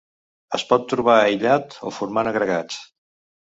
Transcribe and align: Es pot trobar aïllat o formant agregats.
Es 0.57 0.63
pot 0.71 0.87
trobar 0.93 1.17
aïllat 1.27 1.77
o 1.91 1.95
formant 1.99 2.33
agregats. 2.35 2.83